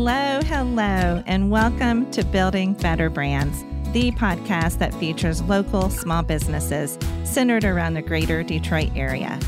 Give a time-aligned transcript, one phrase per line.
[0.00, 6.96] Hello, hello, and welcome to Building Better Brands, the podcast that features local small businesses
[7.24, 9.40] centered around the greater Detroit area.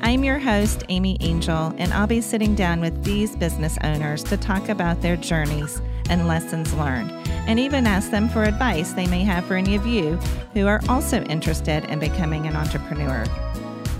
[0.00, 4.36] I'm your host, Amy Angel, and I'll be sitting down with these business owners to
[4.36, 5.80] talk about their journeys
[6.10, 7.12] and lessons learned,
[7.46, 10.16] and even ask them for advice they may have for any of you
[10.52, 13.24] who are also interested in becoming an entrepreneur.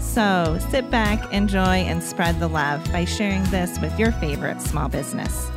[0.01, 4.89] So sit back, enjoy, and spread the love by sharing this with your favorite small
[4.89, 5.49] business.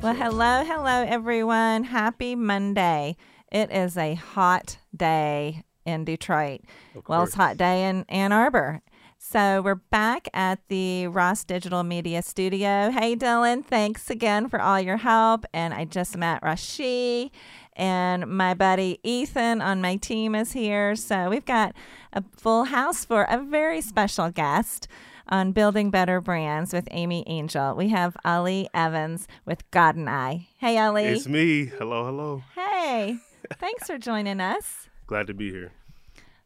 [0.00, 1.82] Well, hello, hello, everyone.
[1.82, 3.16] Happy Monday.
[3.50, 6.60] It is a hot day in Detroit.
[7.08, 8.80] Well, it's hot day in Ann Arbor.
[9.18, 12.90] So we're back at the Ross Digital Media Studio.
[12.92, 15.44] Hey, Dylan, thanks again for all your help.
[15.52, 17.32] And I just met Rashi,
[17.74, 20.94] and my buddy Ethan on my team is here.
[20.94, 21.74] So we've got
[22.12, 24.86] a full house for a very special guest
[25.28, 27.74] on Building Better Brands with Amy Angel.
[27.74, 30.46] We have Ali Evens with Godnii.
[30.58, 31.04] Hey, Ali.
[31.04, 31.66] It's me.
[31.66, 32.42] Hello, hello.
[32.54, 33.18] hey,
[33.58, 34.88] thanks for joining us.
[35.06, 35.72] Glad to be here.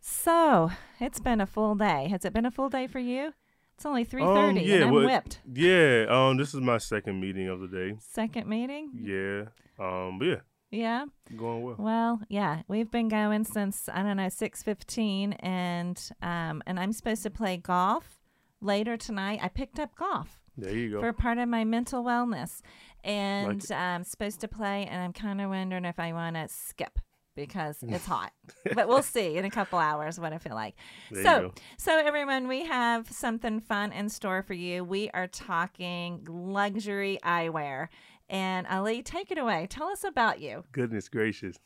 [0.01, 2.09] So it's been a full day.
[2.11, 3.33] Has it been a full day for you?
[3.77, 5.41] It's only three thirty, Um, yeah, and I'm well, whipped.
[5.53, 6.07] Yeah.
[6.09, 7.95] Um, this is my second meeting of the day.
[8.01, 8.91] Second meeting.
[8.95, 9.45] Yeah.
[9.79, 11.07] Um, yeah, Yeah.
[11.37, 11.77] going well.
[11.79, 16.93] Well, yeah, we've been going since I don't know six fifteen, and um, and I'm
[16.93, 18.21] supposed to play golf
[18.63, 19.41] later tonight.
[19.43, 21.01] I picked up golf There you go.
[21.01, 22.61] for part of my mental wellness,
[23.05, 23.71] and it.
[23.73, 26.99] I'm supposed to play, and I'm kind of wondering if I want to skip
[27.35, 28.33] because it's hot.
[28.75, 30.75] but we'll see in a couple hours what I feel like.
[31.11, 34.85] There so, so everyone, we have something fun in store for you.
[34.85, 37.89] We are talking luxury eyewear.
[38.29, 39.67] And Ali, take it away.
[39.69, 40.65] Tell us about you.
[40.73, 41.59] Goodness gracious.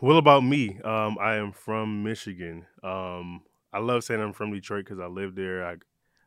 [0.00, 2.66] Well, about me, um, I am from Michigan.
[2.82, 3.42] Um,
[3.72, 5.64] I love saying I'm from Detroit because I lived there.
[5.66, 5.76] I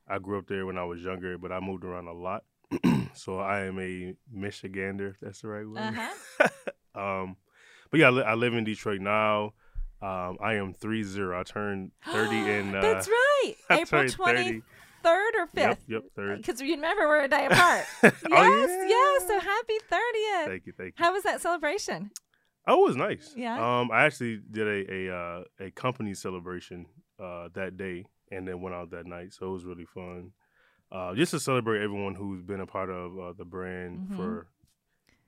[0.08, 2.44] I grew up there when I was younger, but I moved around a lot.
[3.14, 5.78] so I am a Michigander, if that's the right word.
[5.80, 6.48] Uh-huh.
[6.96, 7.38] Um,
[7.90, 9.54] but yeah, I, li- I live in Detroit now.
[10.00, 11.40] Um, I am three zero.
[11.40, 12.76] I turned thirty in.
[12.76, 13.54] Uh, That's right.
[13.70, 14.62] I April turned 23rd
[15.04, 15.56] or 5th.
[15.56, 16.38] Yep, yep, third.
[16.38, 17.86] Because you remember we're a day apart.
[18.04, 18.88] Oh, yes, yeah.
[18.90, 19.28] yes.
[19.28, 20.46] So happy 30th.
[20.46, 21.04] Thank you, thank you.
[21.04, 22.12] How was that celebration?
[22.68, 23.34] Oh, it was nice.
[23.36, 23.56] Yeah?
[23.80, 26.86] Um, I actually did a a uh, a company celebration
[27.24, 29.34] uh that day, and then went out that night.
[29.34, 30.32] So it was really fun.
[30.92, 34.16] Uh, just to celebrate everyone who's been a part of uh, the brand Mhm.
[34.16, 34.48] for.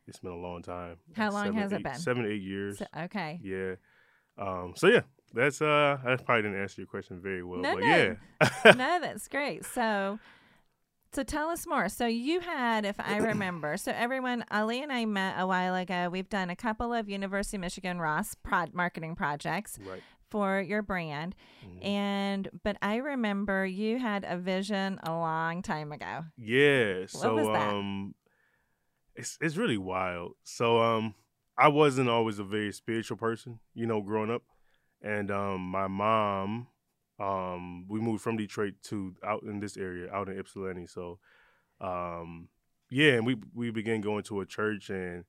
[0.07, 0.97] It's been a long time.
[1.15, 1.95] How long Seven, has it been?
[1.95, 2.77] Seven, eight years.
[2.77, 3.39] So, okay.
[3.41, 3.75] Yeah.
[4.37, 4.73] Um.
[4.75, 5.01] So yeah,
[5.33, 5.97] that's uh.
[6.05, 7.87] I probably didn't answer your question very well, No, but no.
[7.87, 8.13] yeah.
[8.65, 9.65] no, that's great.
[9.65, 10.19] So,
[11.13, 11.89] so tell us more.
[11.89, 16.09] So you had, if I remember, so everyone, Ali and I met a while ago.
[16.11, 20.03] We've done a couple of University of Michigan Ross prod marketing projects right.
[20.35, 21.85] For your brand, Mhm.
[21.85, 26.25] and but I remember you had a vision a long time ago.
[26.35, 27.05] Yeah.
[27.05, 27.73] So was that?
[27.73, 28.15] um
[29.15, 30.33] it's it's really wild.
[30.43, 31.15] So um
[31.57, 34.43] I wasn't always a very spiritual person, you know, growing up.
[35.01, 36.67] And um my mom
[37.17, 40.87] um we moved from Detroit to out in this area, out in Ypsilanti.
[40.87, 41.19] So
[41.79, 42.49] um
[42.89, 45.23] yeah, and we we began going to a church and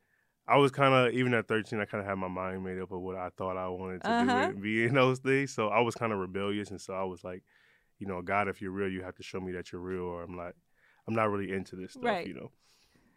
[0.49, 2.93] I was kind of even at 13 I kind of had my mind made up
[2.93, 4.27] of what I thought I wanted to Uh-huh.
[4.27, 5.53] do and be in those things.
[5.53, 7.43] So I was kind of rebellious and so I was like,
[7.99, 10.23] you know, God, if you're real, you have to show me that you're real or
[10.23, 10.53] I'm not
[11.09, 12.27] I'm not really into this stuff, Right.
[12.27, 12.51] you know.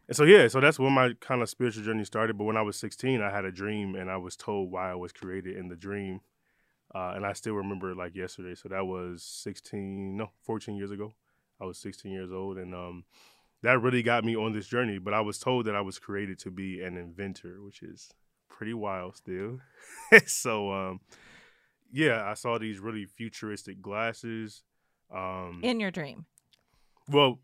[0.08, 2.38] And so yeah, so that's when my kind of spiritual journey started.
[2.38, 4.96] But when I was 16, I had a dream, and I was told why I
[4.96, 6.22] was created in the dream,
[6.96, 8.56] uh, and I still remember it like yesterday.
[8.56, 11.14] So that was 16, no, 14 years ago.
[11.62, 13.04] I was 16 years old, and um,
[13.62, 14.98] that really got me on this journey.
[15.00, 18.10] But I was told that I was created to be an inventor, which is
[18.50, 19.60] pretty wild still.
[20.26, 21.00] so um,
[21.92, 24.64] yeah, I saw these really futuristic glasses.
[25.14, 26.26] Um, In your dream.
[27.10, 27.40] well,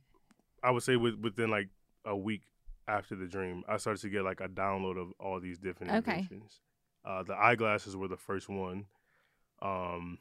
[0.63, 1.69] I would say with, within like
[2.05, 2.43] a week
[2.87, 6.19] after the dream, I started to get like a download of all these different Okay.
[6.19, 6.59] inventions.
[7.03, 8.85] Uh, the eyeglasses were the first one,
[9.61, 10.17] um,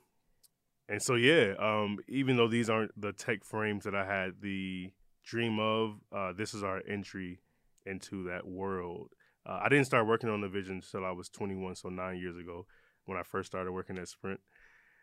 [0.88, 4.90] and so yeah, um, even though these aren't the tech frames that I had the
[5.24, 7.40] dream of, uh, this is our entry
[7.86, 9.08] into that world.
[9.46, 12.36] Uh, I didn't start working on the vision until I was 21, so nine years
[12.36, 12.66] ago
[13.06, 14.40] when I first started working at Sprint,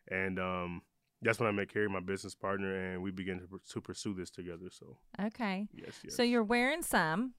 [0.10, 0.82] and um,
[1.22, 4.32] that's when I met Carrie, my business partner, and we began to, to pursue this
[4.32, 4.70] together.
[4.72, 5.68] So Okay.
[5.74, 6.16] yes, yes.
[6.16, 7.34] So you're wearing some.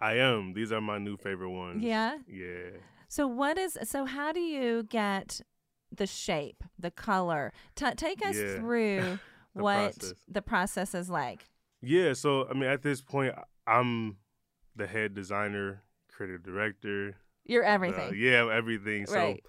[0.00, 0.54] I am.
[0.54, 1.82] These are my new favorite ones.
[1.82, 2.18] Yeah.
[2.26, 2.70] Yeah.
[3.08, 5.42] So what is so how do you get
[5.94, 7.52] the shape, the color?
[7.76, 8.56] Ta take us Yeah.
[8.58, 9.18] through
[9.54, 10.14] The what process.
[10.26, 11.50] the process is like.
[11.82, 12.12] Yeah.
[12.14, 13.34] So I mean, at this point,
[13.66, 14.16] I'm
[14.76, 17.16] the head designer, creative director.
[17.44, 18.14] You're uh, everything.
[18.16, 19.06] yeah, everything.
[19.06, 19.42] So Right.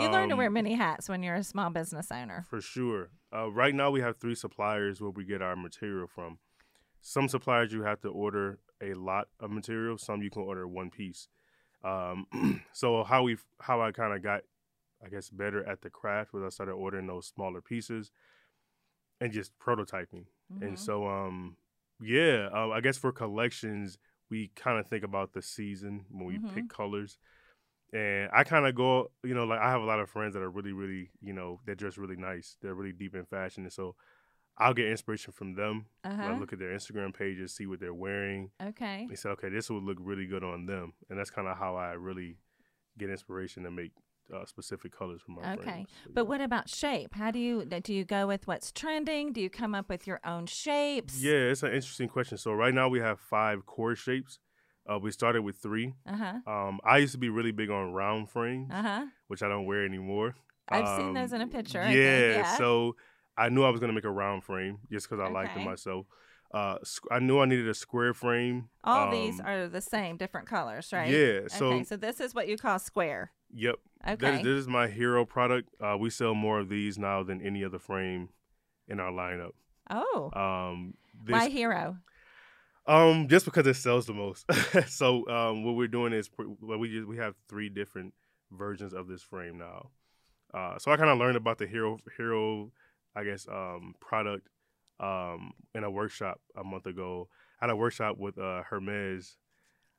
[0.00, 2.44] you learn to wear um, many hats when you're a small business owner.
[2.50, 3.10] For sure.
[3.32, 6.38] Uh, right now, we have three suppliers where we get our material from.
[7.00, 9.96] some suppliers you have to order a lot of material.
[9.96, 11.28] Some you can order one piece.
[11.84, 12.26] Um,
[12.72, 14.42] so how we how I kind of got,
[15.04, 18.10] I guess, better at the craft was I started ordering those smaller pieces
[19.20, 20.26] and just prototyping.
[20.52, 20.62] Mhm.
[20.66, 21.56] And so, um,
[22.00, 23.98] yeah, uh, I guess for collections,
[24.30, 26.54] we kind of think about the season when we Mhm.
[26.54, 27.18] pick colors.
[27.92, 30.42] And I kind of go, you know, like I have a lot of friends that
[30.42, 32.56] are really, really, you know, they're just really nice.
[32.60, 33.64] They're really deep in fashion.
[33.64, 33.96] And so
[34.58, 35.86] I'll get inspiration from them.
[36.04, 36.22] uh-huh.
[36.24, 38.50] I look at their Instagram pages, see what they're wearing.
[38.62, 39.06] okay.
[39.08, 40.94] They say, okay, this would look really good on them.
[41.08, 42.38] And that's kind of how I really
[42.98, 43.92] get inspiration to make
[44.34, 45.62] uh, specific colors for my Okay.
[45.62, 45.88] frames.
[46.04, 46.28] So, But yeah.
[46.28, 47.14] what about shape?
[47.14, 49.32] How do you do you go with what's trending?
[49.32, 51.22] Do you come up with your own shapes?
[51.22, 52.38] Yeah, it's an interesting question.
[52.38, 54.38] So right now we have five core shapes.
[54.90, 55.94] Uh, we started with three.
[56.06, 56.50] Uh-huh.
[56.50, 59.06] Um, I used to be really big on round frames, Uh-huh.
[59.26, 60.34] which I don't wear anymore.
[60.70, 61.82] I've seen those in a Um, picture.
[61.88, 62.56] Yeah, yeah.
[62.56, 62.96] so
[63.36, 66.06] I knew I was gonna make a round frame just because I liked it myself.
[66.52, 66.78] Uh,
[67.10, 68.70] I knew I needed a square frame.
[68.82, 71.10] All these Um, are the same, different colors, right?
[71.10, 71.40] Yeah.
[71.48, 73.32] So okay, so this is what you call square.
[73.52, 74.36] Yep, Okay.
[74.36, 75.68] is, this is my hero product.
[75.80, 78.28] Uh, we sell more of these now than any other frame
[78.86, 79.52] in our lineup.
[79.90, 81.96] oh, Um, this, why hero?
[82.86, 84.46] Um, just because it sells the most.
[84.88, 88.14] so um, what we're doing is well, we just, we have three different
[88.50, 89.90] versions of this frame now.
[90.54, 92.70] Uh, so I kind of learned about the hero hero,
[93.14, 94.48] I guess, um, product
[95.00, 97.28] um, in a workshop a month ago.
[97.60, 99.36] I had a workshop with uh, Hermes,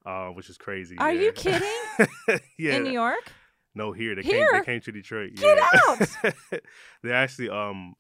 [0.06, 0.98] uh, which is crazy.
[0.98, 1.22] Are yeah.
[1.22, 1.70] you kidding?
[2.58, 2.76] yeah.
[2.76, 3.32] In New York?
[3.76, 4.48] no, here they Here?
[4.52, 4.60] came.
[4.60, 5.36] They came to Detroit.
[5.36, 5.80] Get yeah.
[5.88, 6.62] out!
[7.04, 7.96] They're actually um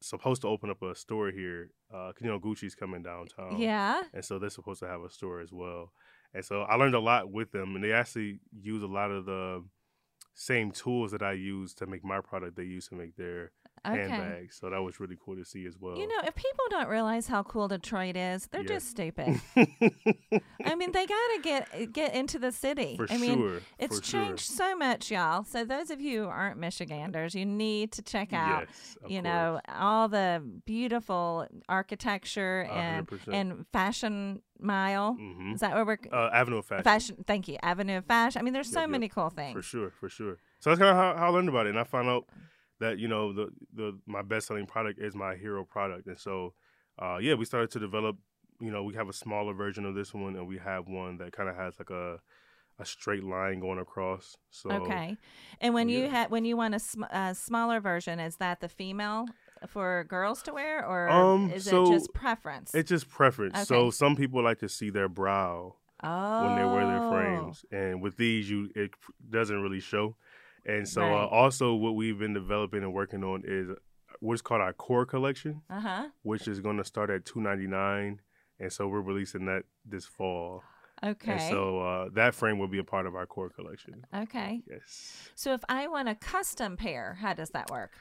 [0.00, 1.70] supposed to open up a store here.
[1.92, 4.02] Uh, you know Gucci's coming downtown yeah.
[4.12, 5.92] and so they're supposed to have a store as well.
[6.34, 9.24] And so I learned a lot with them, and they actually use a lot of
[9.24, 9.64] the
[10.34, 12.56] same tools that I use to make my product.
[12.56, 13.52] They use to make their
[13.86, 14.08] Okay.
[14.08, 15.96] handbags, so that was really cool to see as well.
[15.96, 18.68] You know, if people don't realize how cool Detroit is, they're Yeah.
[18.76, 19.40] just stupid.
[20.64, 22.96] I mean, they got to get get into the city.
[22.96, 24.24] for I mean, it's for sure.
[24.24, 25.44] changed so much, y'all.
[25.44, 28.66] So those of you who aren't Michiganders, you need to check out.
[28.68, 33.36] Yes, you know all the beautiful architecture and hundred percent.
[33.36, 35.14] and fashion mile.
[35.14, 37.24] hmm Is that where we're Uh, Avenue of Fashion, fashion?
[37.26, 38.40] Thank you, Avenue of Fashion.
[38.40, 38.90] I mean, there's so Yep, yep.
[38.90, 39.54] many cool things.
[39.54, 40.36] for sure, for sure.
[40.60, 42.24] So that's kind of how, how I learned about it, and I found out
[42.80, 46.54] that you know the the my best selling product is my hero product, and so
[47.00, 48.16] uh, yeah, we started to develop.
[48.60, 51.32] You know, we have a smaller version of this one, and we have one that
[51.32, 52.18] kind of has like a
[52.80, 54.36] a straight line going across.
[54.50, 55.16] So Okay,
[55.60, 56.08] and when you yeah.
[56.08, 59.26] had when you want a sm- uh, smaller version, is that the female
[59.66, 62.74] for girls to wear, or Um, is so it just preference?
[62.74, 63.66] it's just preference.
[63.66, 68.00] So some people like to see their brow oh, when they wear their frames, and
[68.00, 68.90] with these, you it
[69.28, 70.16] doesn't really show.
[70.66, 73.68] And so, uh, also, what we've been developing and working on is
[74.20, 75.62] what's called our core collection.
[75.70, 76.08] Uh huh.
[76.22, 78.20] which is going to start at two ninety nine,
[78.60, 80.62] and so we're releasing that this fall.
[81.02, 81.32] Okay.
[81.32, 84.04] And so uh, that frame will be a part of our core collection.
[84.14, 84.62] okay.
[84.68, 85.30] Yes.
[85.36, 87.92] So if I want a custom pair, how does that work?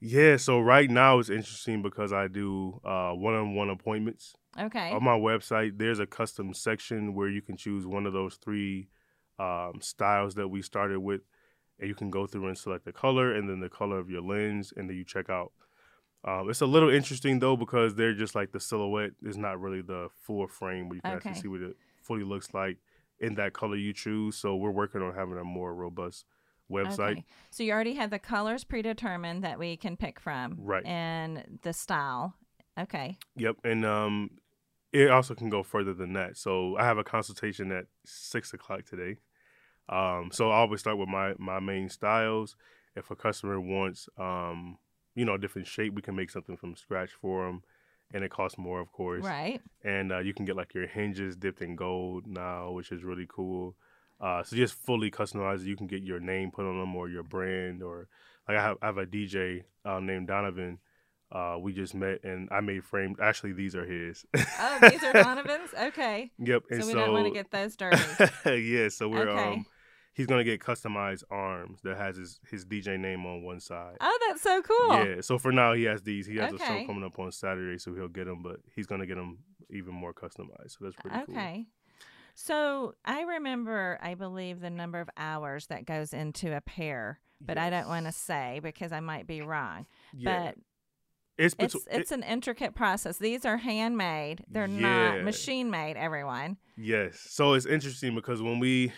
[0.00, 0.38] Yeah.
[0.38, 4.90] So right now it's interesting because I do one on one appointments Okay.
[4.92, 5.76] on my website.
[5.76, 8.88] There's a custom section where you can choose one of those three
[9.38, 11.20] um, styles that we started with,
[11.78, 14.22] and you can go through and select the color and then the color of your
[14.22, 15.52] lens, and then you check out.
[16.24, 19.82] Um, it's a little interesting though because they're just like the silhouette is not really
[19.82, 21.28] the full frame where you can Okay.
[21.30, 22.78] actually see what it fully looks like
[23.20, 24.36] in that color you choose.
[24.36, 26.24] So we're working on having a more robust
[26.70, 27.12] website.
[27.12, 27.24] Okay.
[27.50, 30.56] So you already have the colors predetermined that we can pick from.
[30.58, 30.84] Right.
[30.84, 32.34] And the style.
[32.78, 33.16] Okay.
[33.36, 34.30] Yep, and um,
[34.92, 36.36] it also can go further than that.
[36.36, 39.16] So I have a consultation at six o'clock today.
[39.88, 42.56] Um, so I always start with my my main styles.
[42.96, 44.78] If a customer wants, um,
[45.14, 47.62] you know, a different shape, we can make something from scratch for them,
[48.12, 49.24] and it costs more, of course.
[49.24, 49.60] Right.
[49.84, 53.26] And uh, you can get like your hinges dipped in gold now, which is really
[53.28, 53.76] cool.
[54.20, 55.64] Uh, so just fully customized.
[55.64, 58.08] You can get your name put on them or your brand, or
[58.48, 60.78] like I have, I have a DJ uh, named Donovan.
[61.30, 63.18] Uh, we just met and I made frames.
[63.22, 64.24] Actually, these are his.
[64.58, 65.70] Oh, these are Donovan's?
[65.78, 66.30] Okay.
[66.38, 66.62] Yep.
[66.70, 68.02] So we so, don't want to get those dirty.
[68.46, 68.88] yeah.
[68.88, 69.52] So we're Okay.
[69.52, 69.66] um,
[70.18, 73.96] he's gonna get customized arms that has his his DJ name on one side.
[74.00, 75.04] Oh, that's so cool.
[75.06, 75.20] Yeah.
[75.22, 76.26] So for now, he has these.
[76.26, 78.42] He has a show coming up on Saturday, so he'll get them.
[78.42, 79.38] But he's gonna get them
[79.70, 80.72] even more customized.
[80.72, 81.34] So that's pretty cool.
[81.34, 81.66] Okay.
[82.34, 87.58] So I remember, I believe, the number of hours that goes into a pair, but
[87.58, 89.86] I don't want to say because I might be wrong.
[90.12, 90.52] Yeah.
[90.52, 90.54] But
[91.36, 93.18] it's it's it's an intricate process.
[93.18, 94.44] These are handmade.
[94.48, 95.14] They're Yeah.
[95.16, 95.96] not machine made.
[95.96, 96.56] Everyone.
[96.76, 97.18] Yes.
[97.28, 98.92] So it's interesting because when we,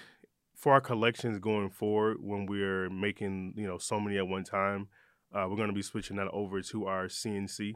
[0.61, 4.89] for our collections going forward, when we're making, you know, so many at one time,
[5.35, 7.73] uh, we're going to be switching that over to our CNC,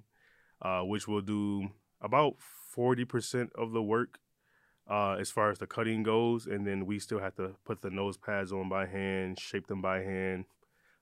[0.61, 1.69] uh, which will do
[2.03, 4.19] about forty percent of the work
[4.89, 7.89] uh, as far as the cutting goes, and then we still have to put the
[7.89, 10.45] nose pads on by hand, shape them by hand.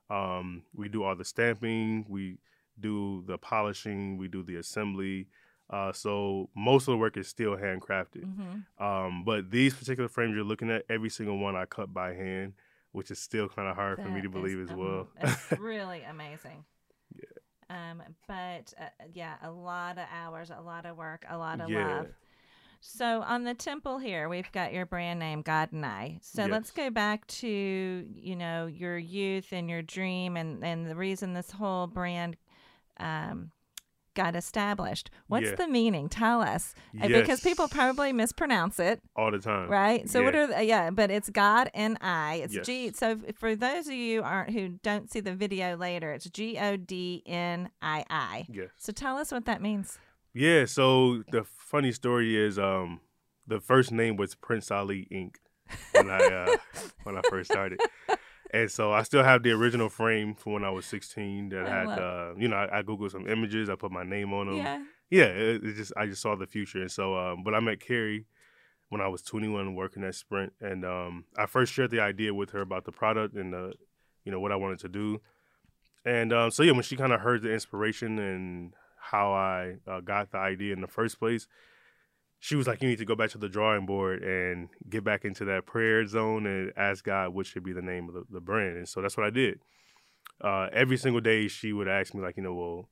[0.09, 2.39] Um, we do all the stamping, we
[2.79, 5.27] do the polishing, we do the assembly.
[5.73, 8.25] Uh, so most of the work is still handcrafted.
[8.25, 8.85] Mm-hmm.
[8.85, 12.53] Um, but these particular frames you're looking at, every single one I cut by hand,
[12.93, 15.09] which is still kind of hard for me to believe as well.
[15.23, 16.65] it's really amazing.
[17.15, 17.25] Yeah.
[17.91, 21.71] Um, but uh, yeah, a lot of hours, a lot of work, a lot of
[21.71, 21.97] Yeah.
[21.97, 22.07] love.
[22.85, 26.19] So on the temple here, we've got your brand name, Godnii.
[26.21, 30.97] So let's go back to you know your youth and your dream, and and the
[30.97, 32.37] reason this whole brand
[32.99, 33.53] um,
[34.15, 35.11] got established.
[35.27, 35.55] What's Yeah.
[35.57, 36.09] the meaning?
[36.09, 39.01] Tell us, Uh, because people probably mispronounce it.
[39.17, 39.69] all the time.
[39.71, 40.09] Right.
[40.09, 42.37] So what are the, yeah, but it's God and I.
[42.45, 42.67] It's Yes.
[42.67, 42.93] G.
[42.93, 46.77] So for those of you aren't who don't see the video later, it's G O
[46.77, 48.47] D N I I.
[48.49, 48.71] Yes.
[48.79, 49.99] So tell us what that means.
[50.35, 53.01] Yeah, so the funny story is um
[53.47, 55.37] the first name was Prince Ali Inc.
[55.93, 56.57] when I uh
[57.03, 57.81] when I first started.
[58.53, 61.71] And so I still have the original frame from when I was 16 that I
[61.81, 64.57] had uh you know I, I googled some images, I put my name on them.
[64.57, 64.83] Yeah.
[65.11, 66.81] Yeah, it, it just I just saw the future.
[66.81, 68.27] And so um but I met Carrie
[68.91, 72.51] when I was 21 working at Sprint and um I first shared the idea with
[72.51, 73.73] her about the product and the
[74.25, 75.21] you know what I wanted to do.
[76.05, 80.01] And um so yeah, when she kind of heard the inspiration and how I uh,
[80.01, 81.49] got the idea in the first place,
[82.45, 85.25] she was like, "You need to go back to the drawing board and get back
[85.25, 88.41] into that prayer zone and ask God what should be the name of the, the
[88.41, 89.61] brand." And so that's what I did.
[90.41, 92.89] Uh, every single day, she would ask me like, "You know, well,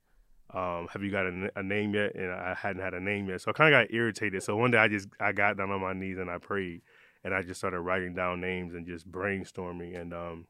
[0.54, 3.50] um, have you got a name yet?" And I hadn't had a name yet, so
[3.50, 4.40] I kind of got irritated.
[4.44, 6.82] So one day, I just I got down on my knees and I prayed,
[7.24, 10.46] and I just started writing down names and just brainstorming and um.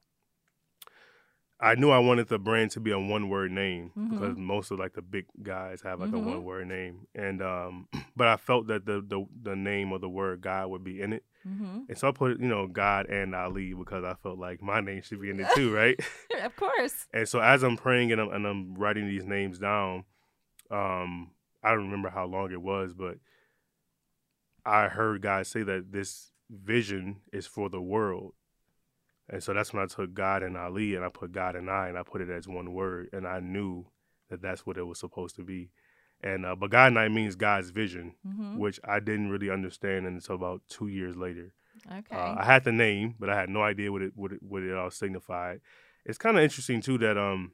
[1.63, 4.11] I knew I wanted the brand to be a one word name Mhm.
[4.11, 6.15] because most of like the big guys have like Mhm.
[6.15, 7.07] a one word name.
[7.15, 10.83] And um but I felt that the, the the name of the word God would
[10.85, 11.25] be in it.
[11.47, 11.81] Mm-hmm.
[11.89, 15.03] And so I put, you know, God and Ali because I felt like my name
[15.03, 15.99] should be in it too, right?
[16.43, 17.07] of course.
[17.13, 20.05] and so as I'm praying and I'm and I'm writing these names down,
[20.71, 21.31] um,
[21.63, 23.19] I don't remember how long it was, but
[24.65, 28.35] I heard God say that this vision is for the world.
[29.33, 31.89] And so that's when I took God and Ali and I put God and I
[31.89, 33.87] and I put it as one word and I knew
[34.29, 35.71] that that's what it was supposed to be.
[36.23, 38.59] And uh, but God and I means God's vision, Mm-hmm.
[38.59, 41.53] which I didn't really understand until about two years later.
[41.91, 42.15] Okay.
[42.17, 44.63] Uh, I had the name, but I had no idea what it what it, what
[44.63, 45.61] it all signified.
[46.05, 47.53] It's kind of interesting too that um,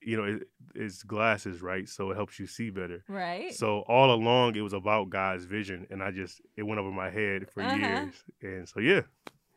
[0.00, 0.42] you know, it,
[0.74, 1.88] it's glasses, right?
[1.88, 3.02] So it helps you see better.
[3.08, 3.52] right.
[3.54, 7.10] So all along, it was about God's vision, and I just it went over my
[7.10, 7.76] head for Uh-huh.
[7.76, 9.02] years, and so yeah,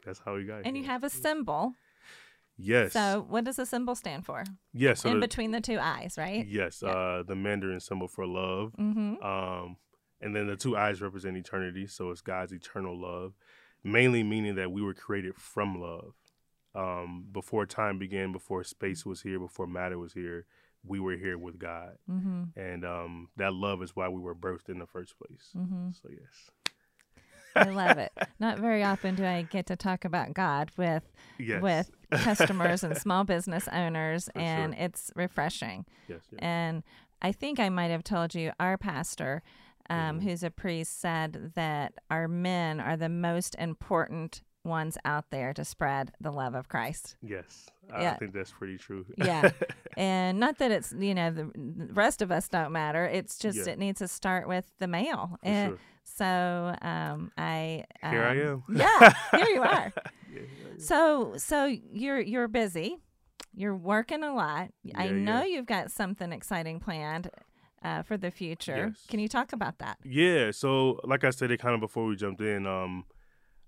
[0.06, 0.66] that's how we got it.
[0.68, 1.74] and you have a symbol.
[2.58, 4.44] yes, So what does the symbol stand for?
[4.74, 6.46] yes, so In the, between the two eyes, right?
[6.46, 6.90] yes, Yeah.
[6.92, 9.24] uh, the Mandarin symbol for love, Mm-hmm.
[9.24, 9.78] um,
[10.22, 13.34] and then the two eyes represent eternity, so it's God's eternal love,
[13.84, 16.14] mainly meaning that we were created from love.
[16.74, 20.46] Um, before time began, before space was here, before matter was here,
[20.86, 22.44] we were here with God, Mm-hmm.
[22.60, 25.50] and um, that love is why we were birthed in the first place.
[25.58, 25.90] Mm-hmm.
[25.92, 26.50] So yes,
[27.56, 28.12] I love it.
[28.40, 31.04] Not very often do I get to talk about God with
[31.38, 34.84] yes, with customers and small business owners, For and sure.
[34.86, 35.86] it's refreshing.
[36.08, 36.40] yes, yes.
[36.40, 36.84] And
[37.22, 39.44] I think I might have told you our pastor,
[39.90, 40.24] um, Mhm.
[40.24, 45.66] who's a priest, said that our men are the most important ones out there to
[45.66, 47.16] spread the love of Christ.
[47.22, 48.16] Yes, I Yeah.
[48.18, 49.06] think that's pretty true.
[49.18, 49.50] Yeah.
[49.98, 53.06] and not that it's you know the, the rest of us don't matter.
[53.06, 53.74] It's just Yeah.
[53.74, 55.38] it needs to start with the male.
[55.42, 55.80] For and sure.
[56.04, 58.78] So um, I Here I um, am.
[58.78, 59.94] Yeah, here you are.
[60.34, 60.74] Yeah, yeah, yeah.
[60.78, 62.98] So so you're you're busy.
[63.54, 64.70] You're working a lot.
[64.96, 65.46] I know yeah.
[65.46, 67.30] you've got something exciting planned
[67.84, 68.94] uh, for the future.
[68.96, 69.06] Yes.
[69.10, 69.98] Can you talk about that?
[70.06, 73.04] Yeah, so like I said it kind of before we jumped in, um,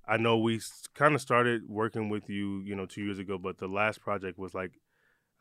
[0.07, 0.61] I know we
[0.95, 4.37] kind of started working with you, you know, two years ago, but the last project
[4.39, 4.71] was like,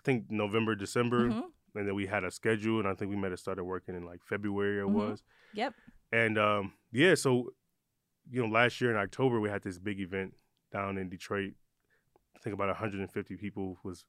[0.01, 1.45] I think November, December, Mhm.
[1.77, 4.05] and then we had a schedule, and I think we might have started working in
[4.05, 4.81] like February.
[4.81, 4.93] It Mhm.
[4.93, 5.23] was,
[5.55, 5.75] Yep.
[6.11, 7.53] and um, yeah, so
[8.31, 10.35] you know, last year in October we had this big event
[10.73, 11.53] down in Detroit.
[12.37, 14.05] I think about 150 people was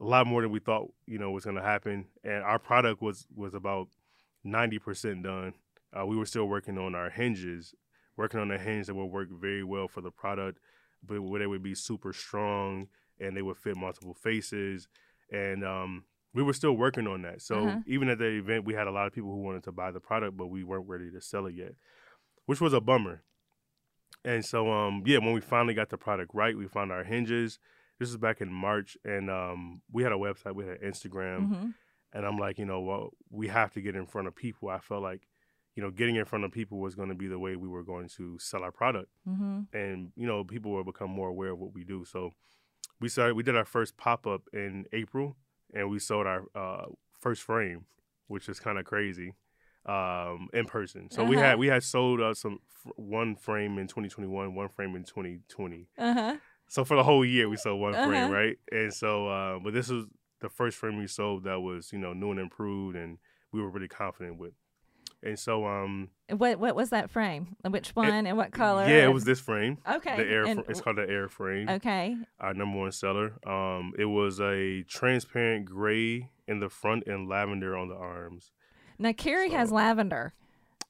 [0.00, 2.06] a lot more than we thought, you know, was going to happen.
[2.24, 3.88] And our product was was about
[4.46, 5.54] 90% done.
[5.98, 7.74] Uh, we were still working on our hinges,
[8.16, 10.58] working on the hinge that would work very well for the product,
[11.02, 12.88] but where they would be super strong
[13.18, 14.88] and they would fit multiple faces.
[15.32, 17.42] And um, we were still working on that.
[17.42, 17.78] So Uh-huh.
[17.86, 20.00] even at the event, we had a lot of people who wanted to buy the
[20.00, 21.74] product, but we weren't ready to sell it yet,
[22.50, 23.22] which was a bummer.
[24.24, 27.60] And so, um, yeah, when we finally got the product right, we found our hinges.
[28.00, 31.68] This was back in March, and um, we had a website, we had Instagram, hmm
[32.12, 34.68] and I'm like, you know, well, we have to get in front of people.
[34.68, 35.28] I felt like,
[35.76, 37.84] you know, getting in front of people was going to be the way we were
[37.84, 39.60] going to sell our product, Mm-hmm.
[39.72, 42.04] and you know, people will become more aware of what we do.
[42.04, 42.32] So
[43.00, 43.34] we started.
[43.36, 45.36] We did our first pop up in April,
[45.72, 47.84] and we sold our uh, first frame,
[48.26, 49.34] which is kind of crazy,
[49.90, 51.10] um, in person.
[51.10, 51.44] So we Uh-huh.
[51.46, 55.88] had we had sold uh, some f- one frame in 2021, one frame in 2020.
[55.98, 56.36] Uh huh.
[56.68, 58.06] So for the whole year, we sold one Uh-huh.
[58.08, 58.56] frame, right?
[58.70, 60.06] And so, uh, but this was
[60.40, 63.18] the first frame we sold that was, you know, new and improved, and
[63.52, 64.52] we were really confident with.
[65.22, 67.56] And so, um, What what was that frame?
[67.68, 68.84] Which one and what color?
[68.88, 70.16] yeah, it was this frame, okay.
[70.16, 70.44] the air.
[70.46, 71.68] and- fr- it's called the air frame.
[71.68, 72.16] okay.
[72.38, 73.34] Our number one seller.
[73.46, 78.50] Um, it was a transparent gray in the front and lavender on the arms.
[79.00, 80.34] Now Carrie has lavender.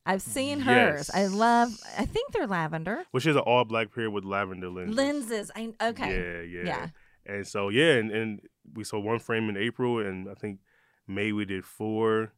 [0.04, 1.10] I've seen hers.
[1.14, 1.78] I love.
[1.96, 4.96] I think they're lavender Which is an all black pair with lavender lenses.
[4.96, 5.50] lenses.
[5.54, 6.46] I okay.
[6.50, 6.66] Yeah, yeah.
[6.66, 6.86] Yeah.
[7.26, 8.40] And so yeah, and, and
[8.74, 10.58] we sold one frame in April, and I think
[11.06, 12.32] May we did four,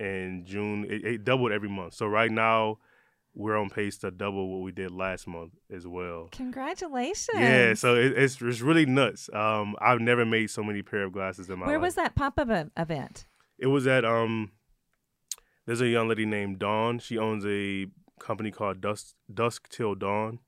[0.00, 1.94] and June it, it doubled every month.
[1.94, 2.78] So right now
[3.34, 6.28] we're on pace to double what we did last month as well.
[6.32, 7.38] Congratulations.
[7.38, 9.28] Yeah, so it, it's it's really nuts.
[9.32, 11.68] Um, I've never made so many pair of glasses in my life.
[11.68, 11.86] where life.
[11.86, 13.26] was that pop up event?
[13.58, 14.50] It was at um.
[15.66, 16.98] There's a young lady named Dawn.
[16.98, 17.86] She owns a
[18.18, 20.40] company called Dusk Dusk Till Dawn,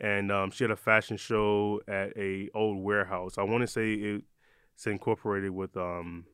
[0.00, 3.38] and um, she had a fashion show at a old warehouse.
[3.38, 6.26] I want to say it's incorporated with um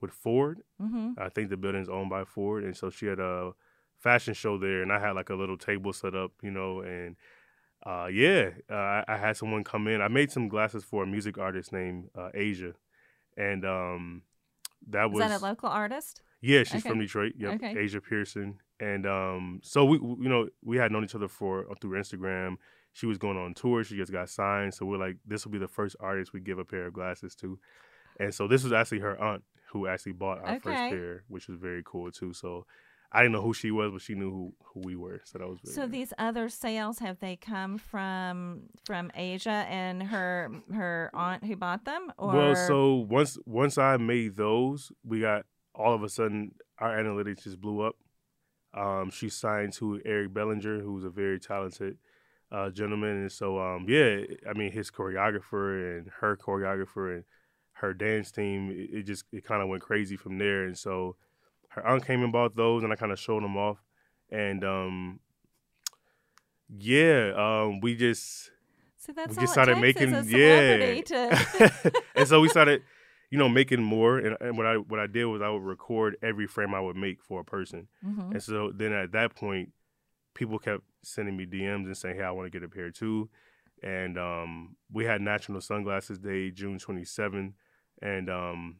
[0.00, 0.62] with Ford.
[0.80, 1.12] Mm-hmm.
[1.18, 3.52] I think the building's owned by Ford, and so she had a
[3.98, 7.16] fashion show there, and I had like a little table set up, you know, and
[7.84, 10.02] uh, yeah, uh, I, had someone come in.
[10.02, 12.74] I made some glasses for a music artist named uh, Asia,
[13.36, 14.22] and um,
[14.88, 16.22] that Is was that a local artist?
[16.40, 16.88] Yeah, she's Okay.
[16.90, 17.32] from Detroit.
[17.36, 17.78] Yep, Okay.
[17.78, 21.70] Asia Pearson, and um, so we, we- you know, we had known each other for
[21.70, 22.56] uh, through Instagram.
[22.92, 23.84] She was going on tour.
[23.84, 26.58] She just got signed, so we're like, this will be the first artist we give
[26.58, 27.58] a pair of glasses to,
[28.18, 29.42] and so this was actually her aunt
[29.72, 32.32] who actually bought our first pair, which was very cool too.
[32.32, 32.66] So
[33.12, 35.48] I didn't know who she was, but she knew who who we were, so that
[35.48, 41.10] was very So these other sales have they come from from Asia and her her
[41.14, 42.12] aunt who bought them?
[42.18, 45.44] Or Well, so once once I made those, we got
[45.80, 47.96] all of a sudden our analytics just blew up.
[48.72, 51.98] Um, she signed to Eric Bellinger, who's a very talented
[52.52, 57.24] uh, gentleman, and so um, yeah, I mean his choreographer and her choreographer and
[57.72, 61.16] her dance team, it, it just it kind of went crazy from there, and so
[61.68, 63.78] her aunt came and bought those, and I kind of showed them off,
[64.30, 65.20] and um,
[66.68, 68.50] yeah, um, we just
[68.98, 71.00] so that's we just started making yeah.
[71.00, 72.82] to and so we started
[73.30, 76.16] you know making more and, and what i what i did was i would record
[76.22, 77.88] every frame i would make for a person.
[78.04, 78.32] Mhm.
[78.32, 79.72] and so then at that point
[80.34, 83.28] people kept sending me dms and saying hey i want to get a pair too.
[83.82, 87.54] And um, we had national sunglasses day june 27th
[88.02, 88.76] and um,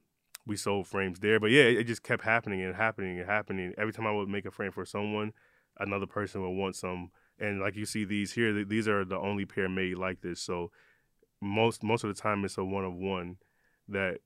[0.46, 1.40] we sold frames there.
[1.40, 3.72] But yeah it, it just kept happening and happening and happening.
[3.78, 5.32] Every time i would make a frame for someone
[5.78, 7.10] another person would want some.
[7.38, 10.40] And like you see these here th- these are the only pair made like this.
[10.42, 10.70] So
[11.40, 13.36] most most of the time it's a one of one
[13.88, 14.18] that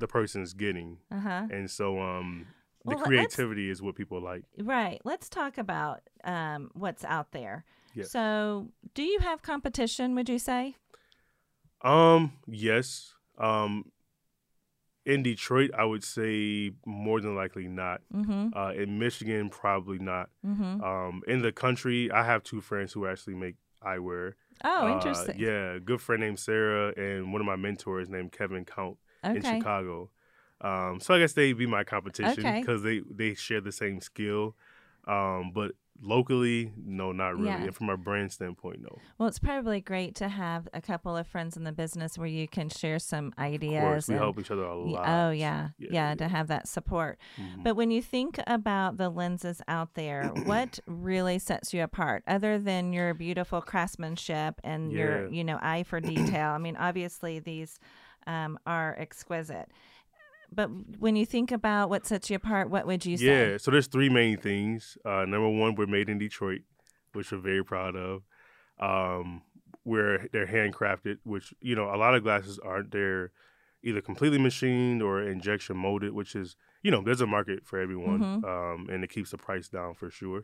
[0.00, 1.46] the person is getting uh-huh.
[1.50, 2.46] and so um
[2.84, 5.00] the Well, creativity is what people like Right.
[5.04, 7.64] Let's talk about um, what's out there.
[7.94, 8.10] Yes.
[8.10, 10.14] So, do you have competition?
[10.16, 10.76] Would you say?
[11.82, 13.84] um yes um
[15.06, 18.48] in detroit i would say more than likely not Mm-hmm.
[18.54, 20.82] uh in michigan probably not Mm-hmm.
[20.84, 25.36] um in the country i have two friends who actually make eyewear Oh, Uh, interesting.
[25.38, 29.42] yeah a good friend named sarah and one of my mentors named kevin count in
[29.42, 30.10] Chicago.
[30.60, 32.60] Um, so I guess they'd be my competition Okay.
[32.60, 34.54] because they they share the same skill.
[35.06, 37.46] Um, but locally, no, not really.
[37.48, 37.62] Yeah.
[37.62, 38.98] And from a brand standpoint, no.
[39.18, 42.46] Well, it's probably great to have a couple of friends in the business where you
[42.46, 43.82] can share some ideas.
[43.82, 45.04] Of course, we and- help each other a lot.
[45.08, 45.70] Oh yeah.
[45.78, 46.14] Yeah, yeah, yeah.
[46.16, 47.18] to have that support.
[47.38, 47.64] Mhm.
[47.64, 52.58] But when you think about the lenses out there, what really sets you apart other
[52.58, 56.50] than your beautiful craftsmanship and your, you know, eye for detail?
[56.50, 57.78] I mean, obviously these
[58.30, 59.68] um, are exquisite.
[60.52, 63.24] But when you think about what sets you apart, what would you say?
[63.52, 63.56] yeah.
[63.56, 64.98] So there's three main things.
[65.04, 66.62] Uh, number one, we're made in Detroit,
[67.12, 68.22] which we're very proud of.
[68.80, 69.42] Um,
[69.84, 72.90] we're they're handcrafted, which you know a lot of glasses aren't.
[72.90, 73.30] They're
[73.82, 78.20] either completely machined or injection molded, which is you know there's a market for everyone,
[78.20, 78.44] Mhm.
[78.44, 80.42] um, and it keeps the price down for sure.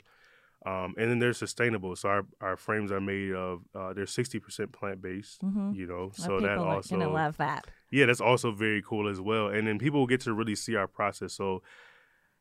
[0.65, 1.95] Um, and then they're sustainable.
[1.97, 5.43] So our, our frames are made of uh, they're sixty percent plant based.
[5.43, 5.73] Mm-hmm.
[5.75, 7.67] You know, so that also are gonna love that.
[7.91, 9.49] Yeah, that's also very cool as well.
[9.49, 11.35] And then people get to really see our process.
[11.35, 11.63] So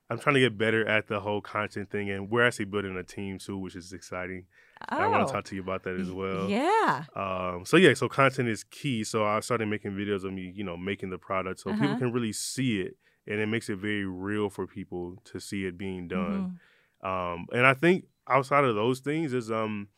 [0.10, 3.04] I'm trying to get better at the whole content thing, and we're actually building a
[3.04, 4.46] team too, which is exciting.
[4.92, 6.56] Oh, I want to talk to you about that as well.
[6.56, 7.06] Yeah.
[7.16, 9.04] Um, so yeah, so content is key.
[9.04, 11.98] So I started making videos of me, you know, making the product, so people Uh-huh.
[11.98, 15.78] can really see it, and it makes it very real for people to see it
[15.78, 16.50] being done.
[17.04, 19.90] Um, and I think outside of those things is um,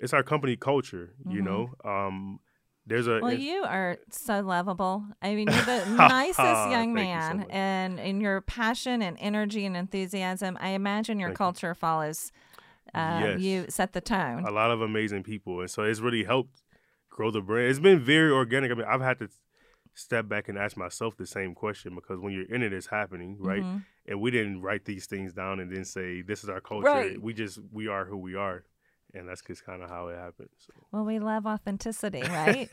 [0.00, 1.14] it's our company culture.
[1.28, 1.42] You Mhm.
[1.42, 2.40] know, um,
[2.86, 5.04] there's a Well, you are so lovable.
[5.20, 9.66] I mean, you're the nicest young you so man, and in your passion and energy
[9.66, 11.44] and enthusiasm, I imagine your Thank you.
[11.44, 12.32] culture follows.
[12.94, 13.40] Uh, Yes.
[13.40, 14.44] You set the tone.
[14.44, 16.62] a lot of amazing people, and so it's really helped
[17.10, 17.68] grow the brand.
[17.70, 18.70] It's been very organic.
[18.70, 19.28] I mean, I've had to
[19.94, 23.36] step back and ask myself the same question because when you're in it, it's happening,
[23.40, 23.62] right?
[23.62, 23.84] Mhm.
[24.06, 26.86] And we didn't write these things down and then say this is our culture.
[26.88, 27.20] Right.
[27.20, 28.62] We just we are who we are,
[29.16, 30.50] and that's just kind of how it happened.
[30.58, 30.72] So.
[30.92, 32.68] Well, we love authenticity, right?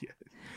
[0.00, 0.10] Yeah.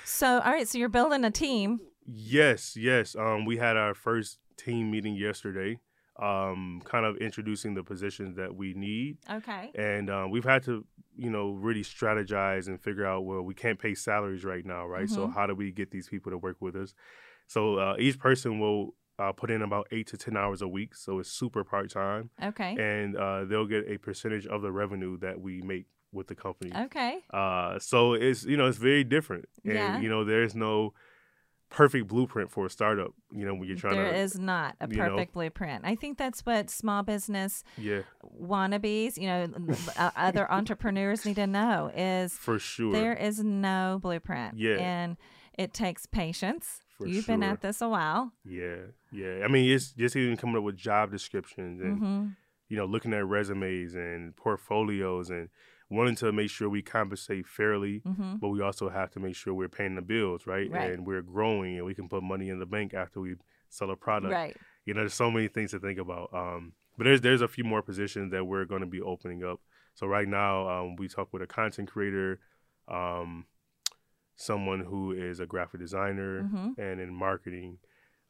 [0.06, 0.68] so, all right.
[0.68, 1.80] So you're building a team.
[2.06, 3.16] Yes, yes.
[3.16, 5.80] Um, we had our first team meeting yesterday.
[6.22, 9.20] Um, kind of introducing the positions that we need.
[9.32, 9.72] Okay.
[9.74, 13.80] and uh, we've had to you know really strategize and figure out well we can't
[13.80, 15.34] pay salaries right now right so Mhm.
[15.34, 16.94] how do we get these people to work with us
[17.48, 20.96] so uh, each person will uh, put in about eight to ten hours a week
[20.96, 22.76] so it's super part-time Okay.
[22.80, 26.72] and uh, they'll get a percentage of the revenue that we make with the company
[26.86, 27.20] Okay.
[27.32, 30.00] uh, so it's you know it's very different and Yeah.
[30.00, 30.94] you know there's no
[31.70, 34.88] perfect blueprint for a startup you know when you're trying There to is not a
[34.90, 35.10] you know.
[35.10, 35.86] perfect blueprint.
[35.86, 38.02] I think that's what small business yeah
[38.42, 39.48] wannabes, you know,
[39.98, 44.58] uh, other entrepreneurs need to know is for sure there is no blueprint.
[44.58, 44.78] Yeah.
[44.80, 45.18] And
[45.60, 46.80] it takes patience.
[46.98, 48.32] For You've been at this a while.
[48.46, 48.78] Yeah,
[49.12, 49.42] yeah.
[49.44, 52.28] I mean, it's just even coming up with job descriptions and hmm
[52.70, 55.50] you know looking at resumes and portfolios and
[55.90, 59.54] wanting to make sure we compensate fairly, hmm but we also have to make sure
[59.54, 60.72] we're paying the bills, right?
[60.72, 60.92] Right.
[60.92, 63.36] And we're growing and we can put money in the bank after we
[63.70, 64.34] sell a product.
[64.34, 64.58] Right.
[64.86, 66.30] You know, there's so many things to think about.
[66.34, 69.60] Um, but there's there's a few more positions that we're going to be opening up.
[69.96, 72.40] So right now, um, we talk with a content creator,
[72.88, 73.46] um,
[74.40, 77.78] someone who is a graphic designer, hmm and in marketing,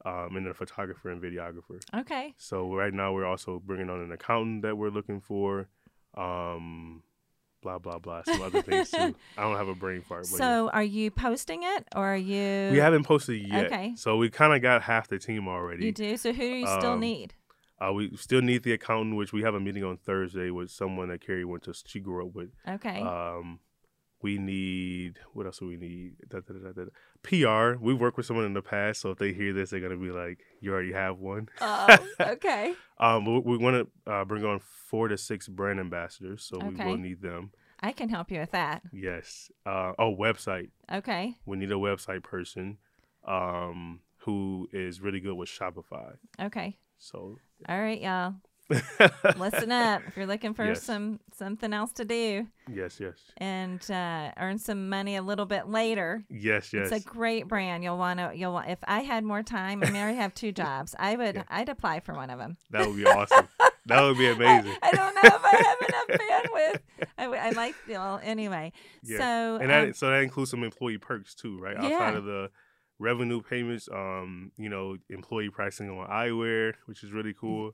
[0.06, 1.80] um, and a photographer and videographer.
[1.93, 2.34] Okay.
[2.38, 5.67] So right now we're also bringing on an accountant that we're looking for.
[6.15, 7.04] Um,
[7.62, 8.24] blah blah blah.
[8.24, 9.13] Some other things too.
[9.38, 10.24] I don't have a brain fart.
[10.32, 10.38] But yeah.
[10.38, 12.72] So are you posting it or are you?
[12.72, 13.65] we haven't posted yet.
[13.67, 13.93] Okay.
[13.95, 15.86] So we kind of got half the team already.
[15.86, 16.17] You do?
[16.17, 17.36] So who do you still Um, need?
[17.82, 21.08] Uh, we still need the accountant, which we have a meeting on Thursday with someone
[21.10, 21.74] that Carrie went to.
[21.86, 22.50] She grew up with.
[22.67, 23.00] Okay.
[23.02, 23.60] Um,
[24.22, 24.88] we need
[25.34, 26.15] what else do we need?
[26.28, 26.84] Da, da, da.
[27.24, 27.78] PR.
[27.80, 30.12] We've worked with someone in the past, so if they hear this, they're gonna be
[30.12, 32.74] like, "You already have one." oh, okay.
[32.98, 36.76] Um, we, we want to uh, bring on four to six brand ambassadors, so we
[36.76, 37.52] will need them.
[37.82, 38.82] I can help you with that.
[38.91, 39.50] Yes.
[39.65, 40.69] Uh, oh, website.
[40.91, 41.36] Okay.
[41.45, 42.78] We need a website person
[43.26, 46.15] um, who is really good with Shopify.
[46.41, 46.78] Okay.
[46.98, 47.38] So,
[47.69, 48.36] All right, y'all.
[49.38, 50.01] Listen up.
[50.08, 50.84] If you're looking for Yes.
[50.84, 55.67] some something else to do yes, yes, and uh, earn some money a little bit
[55.67, 56.91] later, yes, yes.
[56.91, 57.84] it's a great brand.
[57.84, 58.32] You'll want to.
[58.36, 58.69] You'll want.
[58.69, 60.95] If I had more time, I mean, I already have two jobs.
[60.99, 61.36] I would.
[61.36, 61.43] Yeah.
[61.49, 62.58] I'd apply for one of them.
[62.71, 63.47] that would be awesome.
[63.88, 64.73] that would be amazing.
[64.84, 66.79] I, I don't know if I have enough bandwidth.
[67.17, 67.75] I like.
[67.88, 68.71] Well, anyway.
[69.03, 69.17] Yeah.
[69.17, 69.58] So.
[69.62, 71.75] and that, um, so that includes some employee perks too, right?
[71.75, 72.17] Outside Yeah.
[72.17, 72.49] of the
[72.99, 77.71] revenue payments, um, you know, employee pricing on eyewear, which is really cool.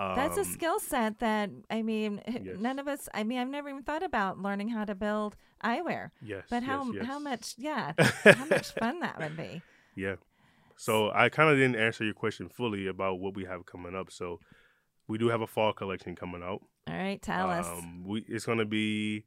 [0.00, 2.56] Um, That's a skill set that I mean, Yes.
[2.58, 3.08] none of us.
[3.12, 6.10] I mean, I've never even thought about learning how to build eyewear.
[6.22, 7.04] Yes, But how yes.
[7.06, 7.54] how much?
[7.58, 7.92] Yeah,
[8.24, 9.62] how much fun that would be.
[9.96, 10.14] Yeah.
[10.76, 14.10] So I kind of didn't answer your question fully about what we have coming up.
[14.10, 14.40] So
[15.08, 16.62] we do have a fall collection coming out.
[16.88, 17.66] All right, tell us.
[17.66, 19.24] Um, we it's going to be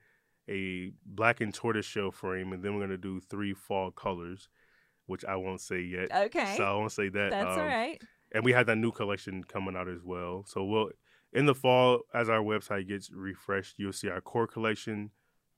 [0.50, 4.50] a black and tortoise shell frame, and then we're going to do three fall colors,
[5.06, 6.12] which I won't say yet.
[6.26, 7.30] Okay, So I won't say that.
[7.32, 8.02] that's Um, right.
[8.34, 10.44] And we had that new collection coming out as well.
[10.48, 10.90] So we'll
[11.34, 15.10] in the fall, as our website gets refreshed, you'll see our core collection,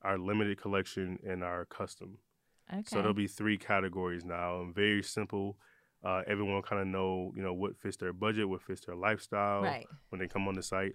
[0.02, 2.18] our limited collection, and our custom.
[2.72, 2.84] Okay.
[2.86, 5.58] So there'll be three categories now, and very simple.
[6.04, 9.64] Uh, everyone kind of know, you know, what fits their budget, what fits their lifestyle
[9.64, 9.88] right.
[10.10, 10.94] when they come on the site.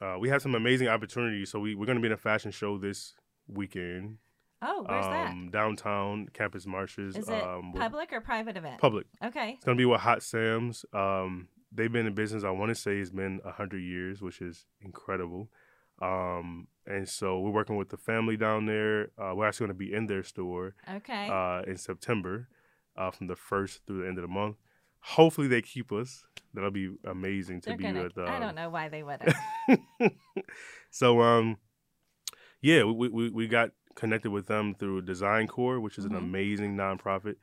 [0.00, 1.50] Uh, we have some amazing opportunities.
[1.50, 3.14] So we, we're going to be in a fashion show this
[3.48, 4.18] weekend,
[4.62, 5.30] Oh, where's that?
[5.30, 7.14] um, downtown Campus Martius.
[7.14, 7.20] that?
[7.20, 8.80] Is it um, public or private event?
[8.80, 9.06] Public.
[9.22, 9.52] Okay.
[9.56, 10.84] It's going to be with Hot Sam's.
[10.92, 12.42] Um, they've been in business.
[12.44, 15.50] I want to say it's been hundred years, which is incredible.
[16.00, 19.10] Um, and so we're working with the family down there.
[19.18, 21.28] Uh, we're actually going to be in their store Okay.
[21.30, 22.48] uh, in September,
[22.96, 24.56] uh, from the first through the end of the month.
[25.00, 26.24] Hopefully, they keep us.
[26.54, 28.02] That'll be amazing to They're be gonna.
[28.04, 28.18] with.
[28.18, 29.34] Uh, I don't know why they wouldn't.
[30.90, 31.58] so, um,
[32.60, 36.10] yeah, we, we we got connected with them through Design Core, which is Mhm.
[36.10, 37.36] an amazing nonprofit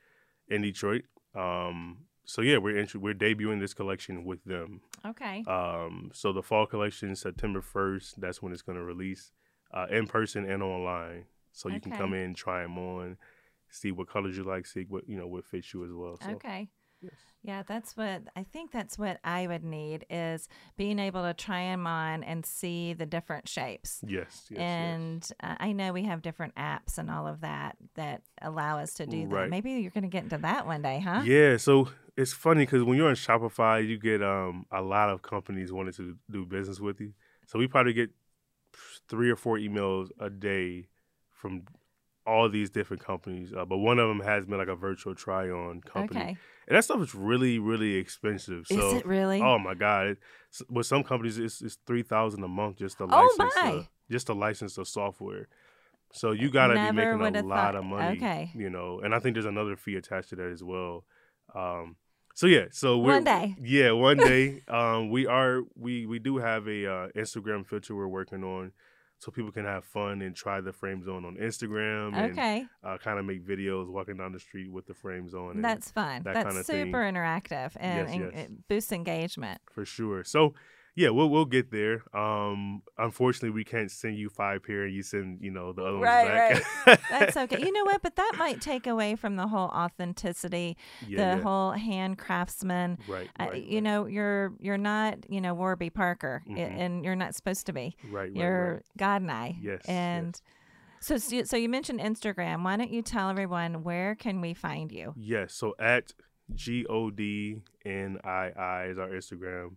[0.47, 1.03] in Detroit.
[1.35, 4.79] Um, so yeah, we're int- we're debuting this collection with them.
[5.03, 5.43] Okay.
[5.43, 9.33] Um, so the fall collection, September first, that's when it's going to release,
[9.71, 11.25] uh, in person and online.
[11.51, 13.17] So you can come in, try them on,
[13.69, 16.17] see what colors you like, see what you know what fits you as well.
[16.21, 16.69] So Okay.
[17.03, 17.13] Yes.
[17.43, 21.63] Yeah, that's what I think that's what I would need is being able to try
[21.63, 23.99] them on and see the different shapes.
[24.07, 28.21] Yes, yes, and uh, I know we have different apps and all of that that
[28.41, 29.49] allow us to do that.
[29.49, 31.23] Maybe you're going to get into that one day, huh?
[31.25, 35.21] Yeah, so it's funny because when you're on Shopify, you get um a lot of
[35.21, 37.13] companies wanting to do business with you.
[37.47, 38.09] So we probably get
[39.09, 40.87] three or four emails a day
[41.29, 41.63] from
[42.25, 45.81] all these different companies, uh, but one of them has been like a virtual try-on
[45.81, 46.37] company, Okay.
[46.67, 48.65] and that stuff is really, really expensive.
[48.67, 49.41] So, Is it really?
[49.41, 50.07] Oh my god!
[50.07, 50.17] It,
[50.69, 53.07] with some companies, it's, it's three thousand a month just to Oh,
[53.37, 53.71] license, my.
[53.71, 55.47] the, just to license the software.
[56.15, 58.51] So you got to be making a lot thought- of money, okay.
[58.53, 58.99] you know.
[58.99, 61.05] And I think there's another fee attached to that as well.
[61.55, 61.95] Um,
[62.35, 63.55] so yeah, so we're, One day.
[63.59, 64.61] yeah, one day.
[64.67, 68.71] um, we are we we do have a uh, Instagram filter we're working on,
[69.19, 72.13] so people can have fun and try the frame zone on Instagram.
[72.13, 72.65] And, Okay.
[72.83, 75.51] uh, kind of make videos walking down the street with the frames on.
[75.51, 76.23] and- That's fun.
[76.23, 77.13] that That's super thing.
[77.15, 78.45] interactive and, Yes, and yes.
[78.45, 79.61] it boosts engagement.
[79.71, 80.23] for sure.
[80.23, 80.53] So
[80.95, 82.03] yeah, we'll we'll get there.
[82.15, 85.97] Um, unfortunately, we can't send you five pair and you send you know the other
[85.97, 86.87] Right, ones back.
[86.87, 86.99] Right.
[87.09, 87.59] That's okay.
[87.61, 88.01] You know what?
[88.01, 90.77] But that might take away from the whole authenticity,
[91.07, 91.43] yeah, the yeah.
[91.43, 92.99] whole hand craftsman.
[93.07, 96.57] right, Uh, right, you know, you're you're not you know Warby Parker, Mhm.
[96.59, 97.95] and you're not supposed to be.
[98.05, 98.83] right, right, You're right.
[99.21, 99.57] Godnii.
[99.61, 99.85] Yes, yes.
[99.87, 100.41] And
[100.99, 102.63] so so you- so you mentioned Instagram.
[102.63, 105.13] Why don't you tell everyone where can we find you?
[105.17, 105.53] Yes.
[105.53, 106.13] So at
[106.53, 109.75] G O D N I I is our Instagram,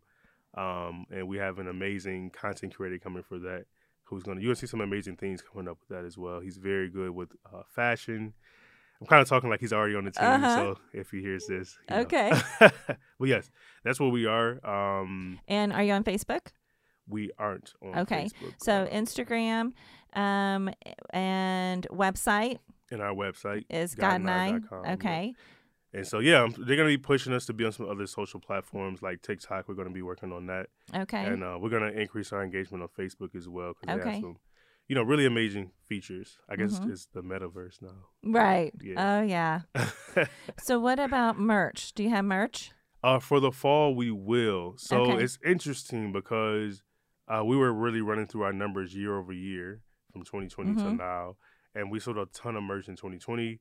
[0.57, 3.64] um, and we have an amazing content creator coming for that.
[4.05, 4.40] Who's gonna?
[4.40, 6.40] You're gonna see some amazing things coming up with that as well.
[6.40, 8.33] He's very good with uh, fashion.
[9.01, 10.57] I'm kind of talking like he's already on the team, Uh-huh.
[10.57, 11.77] so if he hears this.
[11.90, 12.33] Okay.
[12.61, 13.51] but yes,
[13.85, 14.64] that's what we are.
[14.64, 16.47] Um, And are you on Facebook?
[17.09, 18.25] we aren't on Okay.
[18.25, 18.55] Facebook.
[18.59, 19.73] So Instagram,
[20.14, 20.71] um,
[21.11, 22.59] and website
[22.90, 24.92] And our website is God and yeah.
[24.92, 25.35] Okay.
[25.92, 29.03] And so yeah, they're gonna be pushing us to be on some other social platforms
[29.03, 29.68] like TikTok.
[29.68, 30.66] We're gonna be working on that.
[30.94, 31.25] Okay.
[31.27, 34.11] and uh, we're gonna increase our engagement on Facebook as well because they Okay.
[34.16, 34.37] have some,
[34.88, 36.38] you know, really amazing features.
[36.49, 36.90] I guess Mhm.
[36.92, 38.09] it's the metaverse now.
[38.25, 38.72] right.
[38.81, 39.18] Yeah.
[39.18, 39.61] Oh yeah.
[40.62, 41.92] So what about merch?
[41.94, 42.72] Do you have merch?
[43.05, 44.75] uh, for the fall, we will.
[44.79, 45.22] So Okay.
[45.22, 46.83] it's interesting because
[47.29, 50.96] uh, we were really running through our numbers year over year from 2020 to Mhm.
[50.99, 51.37] now,
[51.75, 53.61] and we sold a ton of merch in 2020.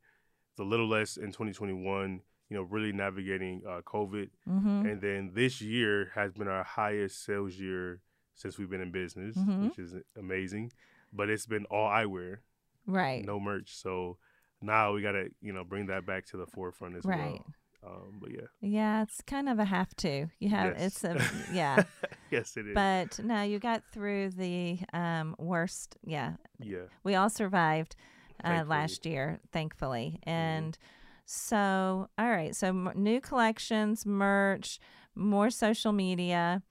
[0.55, 2.21] It's a little less in 2021.
[2.49, 4.85] You know, really navigating uh, COVID, Mm-hmm.
[4.85, 7.99] and then this year has been our highest sales year
[8.35, 9.63] since we've been in business, Mhm.
[9.65, 10.71] which is amazing.
[11.11, 12.37] But it's been all eyewear,
[12.85, 13.25] Right.
[13.25, 13.75] no merch.
[13.75, 14.17] So
[14.61, 17.41] now we gotta, you know, bring that back to the forefront as Right.
[17.83, 17.91] well.
[17.91, 20.27] Um, but yeah, Yeah, it's kind of a have to.
[20.39, 20.85] You have Yes.
[20.85, 21.13] it's a
[21.51, 21.83] yeah.
[22.31, 22.73] yes, it is.
[22.75, 25.97] But no, you got through the um, worst.
[26.03, 27.95] Yeah, yeah, we all survived
[28.43, 30.19] uh, last year, thankfully.
[30.23, 30.77] And
[31.25, 32.55] so, all right.
[32.55, 34.79] So, m- new collections, merch,
[35.15, 36.61] more social media.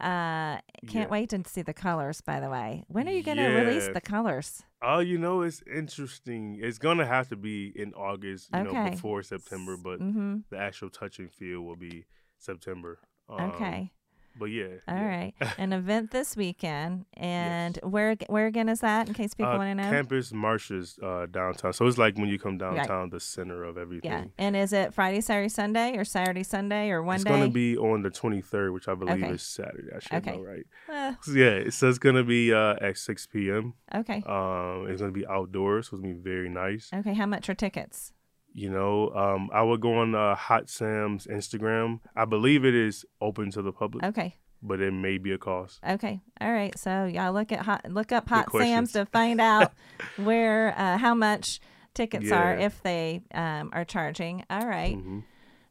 [0.00, 1.06] Uh, can't Yeah.
[1.08, 2.20] wait to see the colors.
[2.20, 4.62] By the way, when are you going to release the colors?
[4.82, 6.58] Oh, you know, it's interesting.
[6.62, 8.90] It's gonna have to be in August, you know, Okay.
[8.92, 10.38] before September, but Mm-hmm.
[10.48, 12.06] the actual touch and feel will be
[12.38, 12.98] September.
[13.28, 13.92] Um, Okay.
[14.38, 14.66] But yeah.
[14.88, 15.06] All yeah.
[15.06, 15.34] right.
[15.58, 19.08] An event this weekend, and where where again is that?
[19.08, 19.90] In case people Uh, want to know.
[19.90, 21.72] Campus Martius uh, downtown.
[21.72, 24.10] So it's like when you come downtown, the center of everything.
[24.10, 24.24] yeah.
[24.38, 27.30] And is it Friday, Saturday, Sunday, or Saturday, Sunday, or one it's day?
[27.30, 29.32] going to be on the 23rd, which I believe Okay.
[29.34, 29.88] is Saturday.
[29.94, 30.36] I should Okay.
[30.36, 30.64] know right.
[30.88, 33.74] Uh, So yeah, so it's going to be uh, at 6 p.m.
[33.94, 34.22] okay.
[34.26, 36.88] Um, it's going to be outdoors, so it's going to be very nice.
[36.94, 37.14] Okay.
[37.14, 38.12] How much are tickets?
[38.52, 42.00] You know, um, I would go on uh, Hot Sam's Instagram.
[42.16, 44.34] I believe it is open to the public, Okay.
[44.62, 45.78] but it may be a cost.
[45.88, 46.20] Okay.
[46.40, 46.76] All right.
[46.78, 48.50] So y'all look at hot look up Hot.
[48.52, 49.72] Sam's to find out
[50.16, 51.60] where uh, how much
[51.94, 54.44] tickets are if they um, are charging.
[54.50, 54.96] All right.
[54.96, 55.22] Mhm.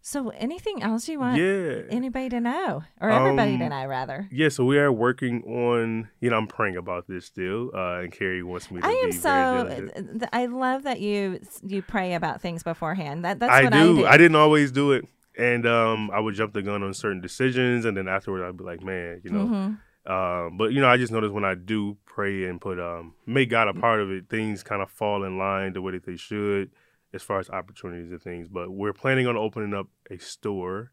[0.01, 1.81] So anything else you want Yeah.
[1.89, 4.27] anybody to know or everybody to Um, know rather?
[4.31, 8.12] Yeah, so we are working on, you know, I'm praying about this still, uh, and
[8.12, 10.19] Carrie wants me to I am so.
[10.31, 13.25] I love that you you pray about things beforehand.
[13.25, 14.05] That that's I what do.
[14.05, 14.23] I do.
[14.23, 15.05] didn't always do it,
[15.38, 18.63] and um, I would jump the gun on certain decisions, and then afterward, I'd be
[18.63, 19.45] like, man, you know.
[19.45, 19.77] Mhm.
[20.09, 23.49] Um, but you know, I just noticed when I do pray and put um, make
[23.49, 26.15] God a part of it, things kind of fall in line the way that they
[26.15, 26.71] should,
[27.13, 28.47] as far as opportunities and things.
[28.47, 30.91] But we're planning on opening up a store.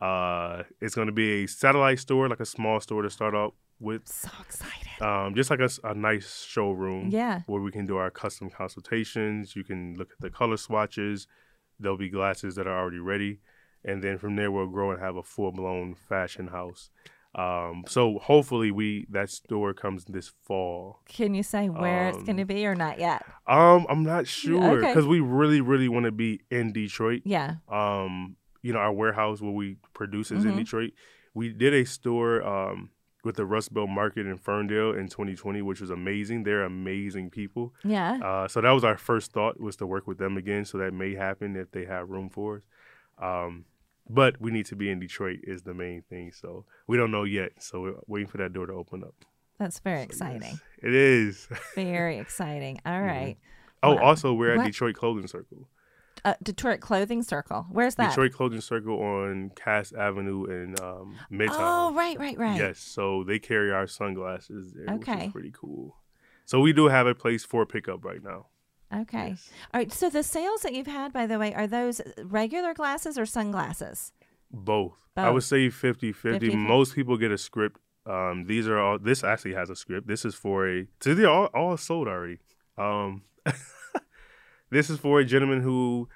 [0.00, 3.54] Uh, it's going to be a satellite store, like a small store to start out
[3.80, 5.00] with, So excited.
[5.02, 7.42] um, just like a nice showroom Yeah.
[7.46, 9.54] where we can do our custom consultations.
[9.56, 11.26] You can look at the color swatches.
[11.78, 13.40] There'll be glasses that are already ready,
[13.84, 16.90] and then from there we'll grow and have a full blown fashion house.
[17.34, 21.00] Um, so hopefully we that store comes this fall.
[21.08, 23.24] Can you say where it's going to Um, be or not yet?
[23.46, 24.88] Um, I'm not sure Okay.
[24.88, 27.22] because we really, really want to be in Detroit.
[27.24, 27.56] Yeah.
[27.68, 30.56] Um, you know, our warehouse where we produce is in Mhm.
[30.58, 30.92] Detroit.
[31.34, 32.90] We did a store um,
[33.24, 36.44] with the Rust Belt Market in Ferndale in 2020, which was amazing.
[36.44, 37.74] They're amazing people.
[37.82, 38.18] Yeah.
[38.22, 40.64] Uh, so that was our first thought was to work with them again.
[40.64, 42.62] So that may happen if they have room for us.
[43.18, 43.64] Um,
[44.08, 46.32] but we need to be in Detroit is the main thing.
[46.32, 47.52] So we don't know yet.
[47.62, 49.14] So we're waiting for that door to open up.
[49.58, 50.60] That's very So, yes, exciting.
[50.82, 51.48] it is.
[51.76, 52.80] Very exciting.
[52.84, 53.36] All right.
[53.84, 54.66] Oh, What- also we're at what?
[54.66, 55.68] Detroit Clothing Circle.
[56.24, 57.66] Uh, Detroit Clothing Circle.
[57.70, 58.08] Where's that?
[58.08, 61.50] Detroit Clothing Circle on Cass Avenue in um, Midtown.
[61.58, 62.56] Oh, right, right, right.
[62.58, 65.26] Yes, so they carry our sunglasses there, which Okay.
[65.26, 65.96] is pretty cool.
[66.46, 68.46] So we do have a place for pickup right now.
[69.02, 69.28] Okay.
[69.30, 69.50] Yes.
[69.72, 69.92] All right.
[69.92, 74.12] So the sales that you've had, by the way, are those regular glasses or sunglasses?
[74.50, 74.94] Both.
[75.16, 76.50] I would say 50 50.
[76.50, 76.54] 50-50.
[76.56, 77.80] Most people get a script.
[78.06, 80.06] Um, these are all, this actually has a script.
[80.06, 82.38] This is for a, so they're all, all sold already.
[82.76, 83.22] Um,
[84.70, 86.08] this is for a gentleman who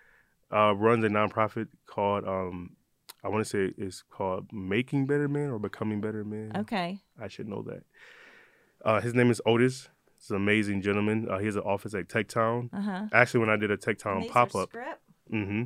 [0.52, 2.76] uh, runs a nonprofit called, um,
[3.24, 6.52] I want to say it's called Making Better Men or Becoming Better Men.
[6.56, 7.00] Okay.
[7.20, 7.84] I should know that.
[8.84, 9.88] Uh, his name is Otis.
[10.18, 11.28] He's an amazing gentleman.
[11.30, 12.70] Uh, he has an office at Tech Town.
[12.72, 13.02] Uh huh.
[13.12, 15.00] Actually, when I did a Tech Town pop up, Script?
[15.30, 15.62] hmm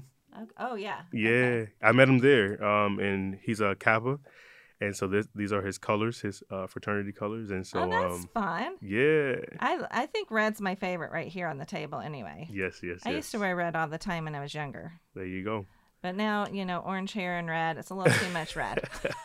[0.58, 1.02] Oh, yeah.
[1.12, 1.72] yeah, Okay.
[1.82, 2.62] I met him there.
[2.64, 4.18] Um, and he's a Kappa,
[4.80, 8.14] and so this, these are his colors, his uh, fraternity colors, and so oh, that's
[8.14, 8.76] um, fun.
[8.80, 11.98] yeah, I I think red's my favorite right here on the table.
[12.00, 13.16] Anyway, yes, yes, I yes.
[13.16, 15.66] used to wear red all the time when I was younger, There you go.
[16.00, 17.76] but now you know orange hair and red.
[17.76, 18.82] It's a little too much red.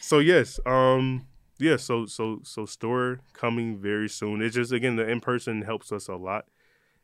[0.00, 1.26] So yes, um,
[1.58, 4.42] yeah, so so so store coming very soon.
[4.42, 6.46] It's just again the in person helps us a lot,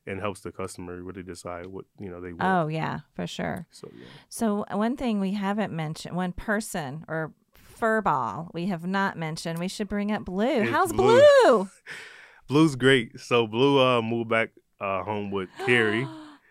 [0.06, 2.42] and helps the customer really decide what you know they want.
[2.42, 3.66] oh yeah, for sure.
[3.70, 4.06] So yeah.
[4.28, 7.32] So one thing we haven't mentioned, one person or
[7.80, 9.58] furball we have not mentioned.
[9.58, 10.62] We should bring up Blue.
[10.62, 11.22] It's How's Blue.
[11.44, 11.68] Blue?
[12.48, 13.20] Blue's great.
[13.20, 16.06] So Blue uh moved back uh home with Carrie,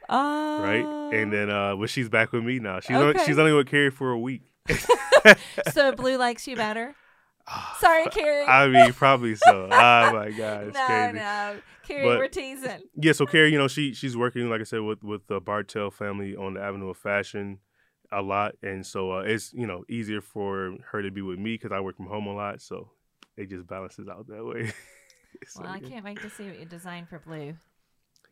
[0.09, 0.85] oh, right?
[1.13, 2.79] And then uh but she's back with me now.
[2.79, 3.25] She's only, Okay.
[3.25, 4.43] she's only with Carrie for a week.
[5.73, 6.95] so Blue likes you better.
[7.79, 8.45] Sorry, Carrie.
[8.45, 9.65] I mean, probably so.
[9.65, 9.69] oh
[10.13, 11.13] my god, it's no, crazy.
[11.17, 11.55] no,
[11.87, 12.81] Carrie, But- we're teasing.
[12.95, 15.91] Yeah, so Carrie, you know, she she's working like I said with with the Bartell
[15.91, 17.59] family on the Avenue of Fashion
[18.11, 21.53] a lot, and so uh, it's you know easier for her to be with me
[21.55, 22.89] because I work from home a lot, so
[23.37, 24.71] it just balances out that way.
[25.45, 27.53] So, Well, I can't wait to see what you design for Blue.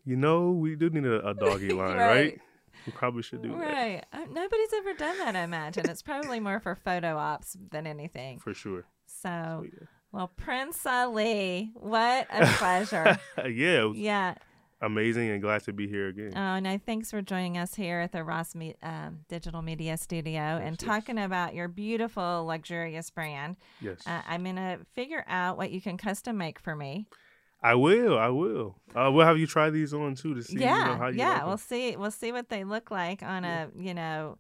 [0.06, 2.08] You know, we do need a, a doggy line, Right.
[2.10, 2.40] right?
[2.88, 4.04] We probably should do that Right.
[4.12, 5.88] Uh, nobody's ever done that, I imagine.
[5.88, 8.40] It's probably more for photo ops than anything.
[8.40, 8.86] for sure.
[9.26, 9.66] So,
[10.12, 13.18] well, Prince Ali, what a pleasure.
[13.38, 13.46] yeah.
[13.48, 14.36] yeah, it was yeah.
[14.82, 16.34] amazing and glad to be here again.
[16.36, 19.98] Oh, and no, thanks for joining us here at the Ross Me- um, Digital Media
[19.98, 20.88] Studio and yes.
[20.88, 23.56] talking about your beautiful, luxurious brand.
[23.82, 27.08] yes, Uh, I'm going to figure out what you can custom make for me.
[27.64, 28.16] I will.
[28.20, 28.76] I will.
[28.94, 30.60] Uh, we'll have you try these on too to see.
[30.60, 31.30] yeah, you know, how you yeah.
[31.38, 31.96] like we'll see.
[31.96, 33.66] We'll see what they look like on Yeah.
[33.76, 34.38] a, you know,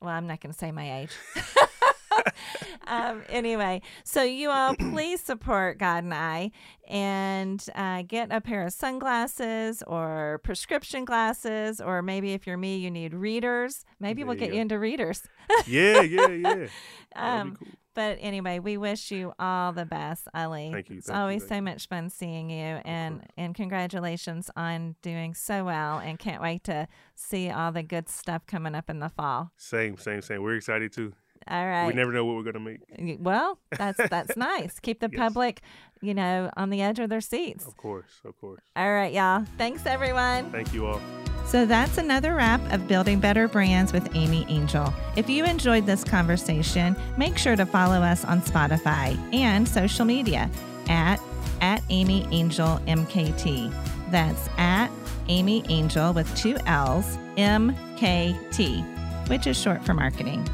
[0.00, 1.12] well, I'm not going to say my age.
[2.86, 6.50] um, anyway, so you all please support Godnii
[6.88, 12.76] and uh, get a pair of sunglasses or prescription glasses, or maybe if you're me,
[12.76, 13.84] you need readers.
[14.00, 14.54] Maybe There we'll get go.
[14.56, 15.22] you into readers.
[15.66, 16.66] yeah, yeah, yeah.
[17.14, 17.68] Um, cool.
[17.94, 20.70] but anyway, we wish you all the best, Ali.
[20.72, 21.62] Thank you, It's thank you, always thank so you.
[21.62, 25.98] much fun seeing you, and and congratulations on doing so well.
[25.98, 29.50] And can't wait to see all the good stuff coming up in the fall.
[29.56, 30.42] Same, same, same.
[30.42, 31.12] We're excited too.
[31.48, 31.86] All right.
[31.86, 33.18] We never know what we're gonna make.
[33.20, 34.78] Well, that's that's nice.
[34.80, 35.18] Keep the Yes.
[35.18, 35.60] public,
[36.00, 37.66] you know, on the edge of their seats.
[37.66, 38.60] Of course, of course.
[38.74, 39.44] All right, y'all.
[39.56, 40.50] Thanks, everyone.
[40.50, 41.00] Thank you all.
[41.46, 44.92] So that's another wrap of Building Better Brands with Amy Angell.
[45.14, 50.50] If you enjoyed this conversation, make sure to follow us on Spotify and social media
[50.88, 51.20] at
[51.60, 53.72] at Amy Angell MKT.
[54.10, 54.90] That's at
[55.28, 60.46] Amy Angell with two L's MKT, which is short for marketing.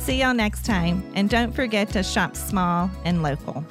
[0.00, 3.62] See y'all next time, and don't forget to shop small and local.